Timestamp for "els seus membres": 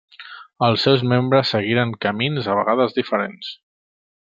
0.67-1.51